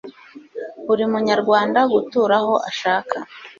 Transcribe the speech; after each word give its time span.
buri 0.85 1.03
munyarwanda 1.11 1.79
gutura 1.91 2.35
aho 2.41 2.53
ashaka 2.69 3.15